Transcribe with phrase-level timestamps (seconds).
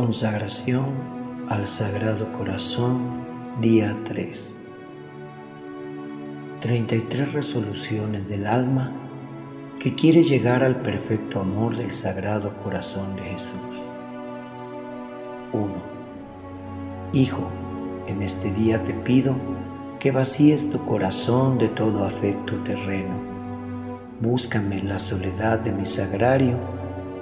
[0.00, 0.86] Consagración
[1.50, 3.22] al Sagrado Corazón,
[3.60, 4.56] día 3.
[6.62, 8.94] 33 resoluciones del alma
[9.78, 13.76] que quiere llegar al perfecto amor del Sagrado Corazón de Jesús.
[15.52, 15.70] 1.
[17.12, 17.46] Hijo,
[18.06, 19.36] en este día te pido
[19.98, 23.20] que vacíes tu corazón de todo afecto terreno.
[24.18, 26.58] Búscame en la soledad de mi sagrario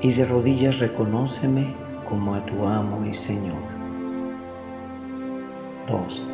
[0.00, 3.62] y de rodillas reconóceme como a tu amo y Señor.
[5.88, 6.24] 2.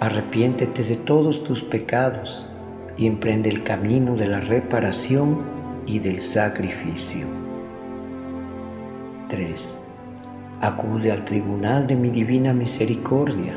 [0.00, 2.50] Arrepiéntete de todos tus pecados
[2.96, 5.42] y emprende el camino de la reparación
[5.86, 7.26] y del sacrificio.
[9.28, 9.88] 3.
[10.62, 13.54] Acude al tribunal de mi divina misericordia,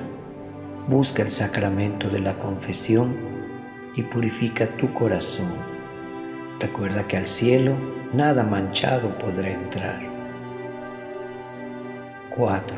[0.90, 3.15] busca el sacramento de la confesión
[3.96, 5.52] y purifica tu corazón.
[6.60, 7.76] Recuerda que al cielo
[8.13, 10.15] nada manchado podrá entrar.
[12.36, 12.78] 4.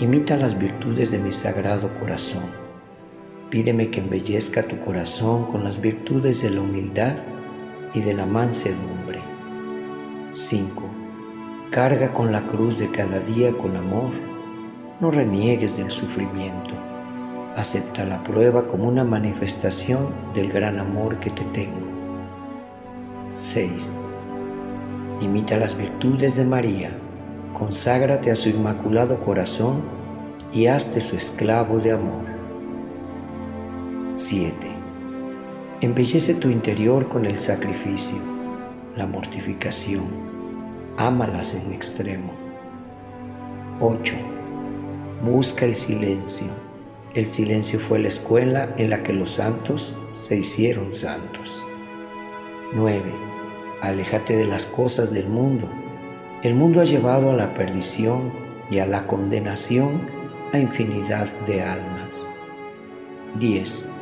[0.00, 2.42] Imita las virtudes de mi sagrado corazón.
[3.48, 7.14] Pídeme que embellezca tu corazón con las virtudes de la humildad
[7.94, 9.20] y de la mansedumbre.
[10.32, 10.82] 5.
[11.70, 14.14] Carga con la cruz de cada día con amor.
[14.98, 16.74] No reniegues del sufrimiento.
[17.54, 21.86] Acepta la prueba como una manifestación del gran amor que te tengo.
[23.28, 23.98] 6.
[25.20, 27.01] Imita las virtudes de María
[27.62, 29.82] conságrate a su inmaculado corazón
[30.52, 32.24] y hazte su esclavo de amor.
[34.16, 34.52] 7.
[35.80, 38.18] Embellece tu interior con el sacrificio,
[38.96, 40.02] la mortificación,
[40.98, 42.32] ámalas en extremo.
[43.78, 44.14] 8.
[45.24, 46.48] Busca el silencio.
[47.14, 51.62] El silencio fue la escuela en la que los santos se hicieron santos.
[52.72, 53.04] 9.
[53.82, 55.68] Aléjate de las cosas del mundo
[56.42, 58.32] el mundo ha llevado a la perdición
[58.68, 60.00] y a la condenación
[60.52, 62.28] a infinidad de almas.
[63.38, 63.92] 10.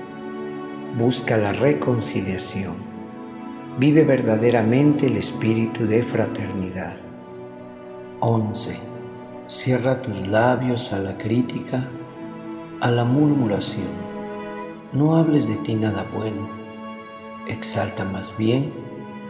[0.96, 2.76] Busca la reconciliación.
[3.78, 6.96] Vive verdaderamente el espíritu de fraternidad.
[8.20, 8.78] 11.
[9.46, 11.90] Cierra tus labios a la crítica,
[12.80, 14.10] a la murmuración.
[14.94, 16.48] No hables de ti nada bueno.
[17.46, 18.72] Exalta más bien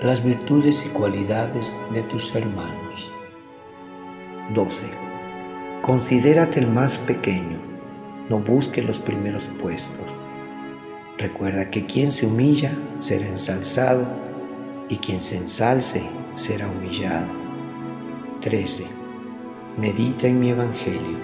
[0.02, 3.12] las virtudes y cualidades de tus hermanos.
[4.54, 4.86] 12.
[5.82, 7.58] Considérate el más pequeño,
[8.30, 10.14] no busques los primeros puestos.
[11.18, 14.06] Recuerda que quien se humilla será ensalzado
[14.88, 16.02] y quien se ensalce
[16.34, 17.28] será humillado.
[18.40, 18.86] 13.
[19.76, 21.18] Medita en mi Evangelio.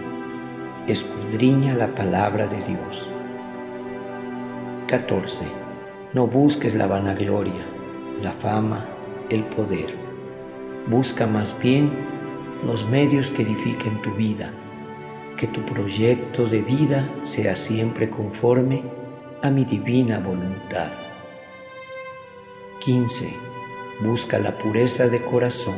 [0.87, 3.09] Escudriña la palabra de Dios.
[4.87, 5.47] 14.
[6.13, 7.77] No busques la vanagloria
[8.23, 8.87] la fama,
[9.31, 9.95] el poder.
[10.89, 11.91] Busca más bien
[12.65, 14.53] los medios que edifiquen tu vida,
[15.37, 18.83] que tu proyecto de vida sea siempre conforme
[19.43, 20.91] a mi divina voluntad.
[22.81, 23.33] 15.
[24.01, 25.77] Busca la pureza de corazón.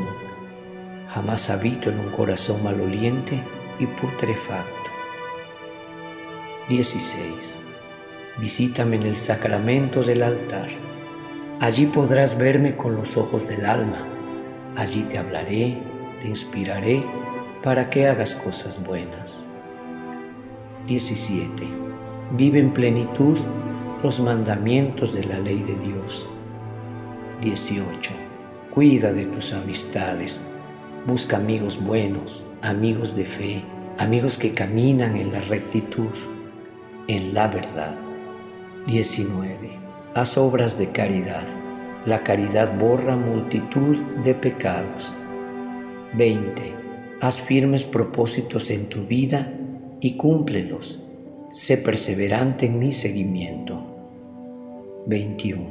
[1.09, 3.43] Jamás habito en un corazón maloliente
[3.78, 4.91] y putrefacto.
[6.69, 7.60] 16.
[8.38, 10.69] Visítame en el sacramento del altar
[11.61, 14.07] Allí podrás verme con los ojos del alma.
[14.77, 15.77] Allí te hablaré,
[16.23, 17.05] te inspiraré
[17.65, 19.45] para que hagas cosas buenas.
[20.87, 21.67] 17.
[22.37, 23.37] Vive en plenitud
[24.05, 26.29] los mandamientos de la ley de Dios.
[27.43, 28.13] 18.
[28.73, 30.49] Cuida de tus amistades.
[31.07, 33.65] Busca amigos buenos, amigos de fe,
[33.99, 36.13] amigos que caminan en la rectitud,
[37.09, 37.97] en la verdad.
[38.87, 41.47] 19 haz obras de caridad.
[42.07, 45.13] La caridad borra multitud de pecados.
[46.15, 46.75] 20.
[47.21, 49.53] Haz firmes propósitos en tu vida
[50.01, 51.05] y cúmplelos.
[51.51, 53.81] Sé perseverante en mi seguimiento.
[55.07, 55.65] 21.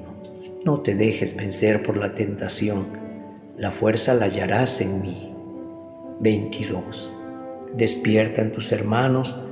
[0.66, 2.86] No te dejes vencer por la tentación.
[3.58, 5.34] La fuerza la hallarás en mí.
[6.20, 7.18] 22.
[7.76, 9.44] Despierta en tus hermanos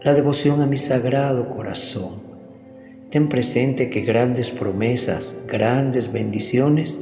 [0.00, 2.31] la devoción a mi sagrado corazón
[3.12, 6.98] ten presente que grandes promesas, grandes bendiciones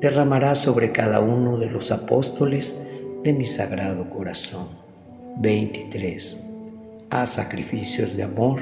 [0.00, 2.86] derramará sobre cada uno de los apóstoles
[3.22, 4.68] de mi sagrado corazón.
[5.36, 6.46] 23.
[7.10, 8.60] Haz sacrificios de amor,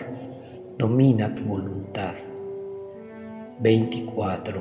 [0.76, 2.14] domina tu voluntad.
[3.60, 4.60] 24.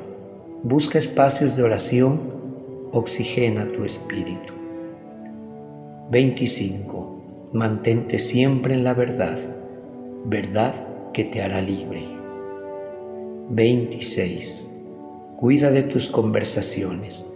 [0.62, 2.20] Busca espacios de oración,
[2.92, 4.54] oxigena tu espíritu.
[6.12, 7.50] 25.
[7.52, 9.38] Mantente siempre en la verdad,
[10.24, 10.72] verdad
[11.12, 12.17] que te hará libre.
[13.50, 14.74] 26.
[15.38, 17.32] Cuida de tus conversaciones.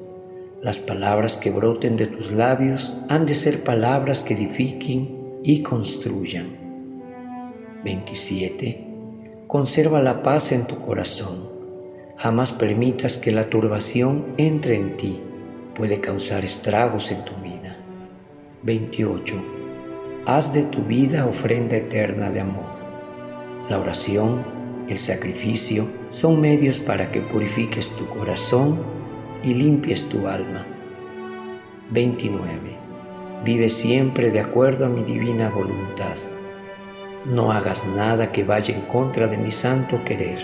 [0.61, 6.51] Las palabras que broten de tus labios han de ser palabras que edifiquen y construyan.
[7.83, 8.87] 27.
[9.47, 11.49] Conserva la paz en tu corazón.
[12.19, 15.19] Jamás permitas que la turbación entre en ti.
[15.75, 17.79] Puede causar estragos en tu vida.
[18.65, 19.35] 28.
[20.27, 22.67] Haz de tu vida ofrenda eterna de amor.
[23.71, 24.43] La oración,
[24.89, 28.79] el sacrificio son medios para que purifiques tu corazón
[29.45, 30.67] y limpies tu alma.
[31.91, 32.77] 29.
[33.45, 36.17] Vive siempre de acuerdo a mi divina voluntad.
[37.25, 40.41] No hagas nada que vaya en contra de mi santo querer,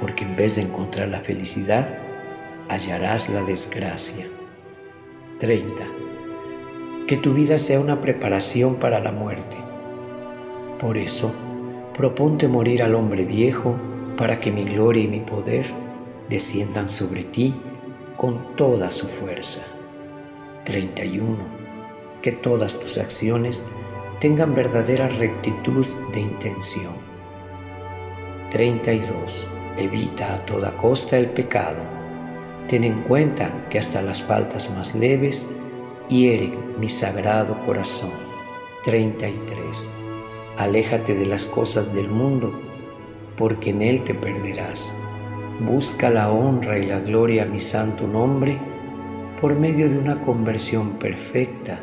[0.00, 1.98] porque en vez de encontrar la felicidad,
[2.68, 4.26] hallarás la desgracia.
[5.38, 5.84] 30.
[7.06, 9.56] Que tu vida sea una preparación para la muerte.
[10.80, 11.51] Por eso,
[12.02, 13.76] proponte morir al hombre viejo
[14.16, 15.66] para que mi gloria y mi poder
[16.28, 17.54] desciendan sobre ti
[18.16, 19.64] con toda su fuerza.
[20.64, 21.36] 31.
[22.20, 23.64] Que todas tus acciones
[24.18, 26.94] tengan verdadera rectitud de intención.
[28.50, 29.46] 32.
[29.76, 31.82] Evita a toda costa el pecado.
[32.66, 35.54] Ten en cuenta que hasta las faltas más leves
[36.08, 38.10] hieren mi sagrado corazón.
[38.82, 40.01] 33.
[40.56, 42.52] Aléjate de las cosas del mundo,
[43.36, 44.98] porque en él te perderás.
[45.60, 48.58] Busca la honra y la gloria a mi santo nombre
[49.40, 51.80] por medio de una conversión perfecta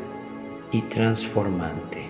[0.72, 2.09] y transformante.